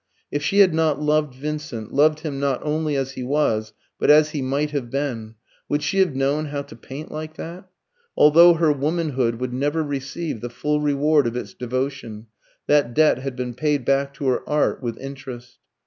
If 0.31 0.41
she 0.41 0.61
had 0.61 0.73
not 0.73 0.99
loved 0.99 1.35
Vincent 1.35 1.93
loved 1.93 2.21
him 2.21 2.39
not 2.39 2.61
only 2.65 2.95
as 2.95 3.11
he 3.11 3.21
was, 3.21 3.71
but 3.99 4.09
as 4.09 4.31
he 4.31 4.41
might 4.41 4.71
have 4.71 4.89
been 4.89 5.35
would 5.69 5.83
she 5.83 5.99
have 5.99 6.15
known 6.15 6.45
how 6.45 6.63
to 6.63 6.75
paint 6.75 7.11
like 7.11 7.35
that? 7.35 7.69
Although 8.17 8.55
her 8.55 8.71
womanhood 8.71 9.35
would 9.35 9.53
never 9.53 9.83
receive 9.83 10.41
the 10.41 10.49
full 10.49 10.81
reward 10.81 11.27
of 11.27 11.35
its 11.35 11.53
devotion, 11.53 12.25
that 12.65 12.95
debt 12.95 13.19
had 13.19 13.35
been 13.35 13.53
paid 13.53 13.85
back 13.85 14.11
to 14.15 14.25
her 14.29 14.49
art 14.49 14.81
with 14.81 14.97
interest. 14.97 15.59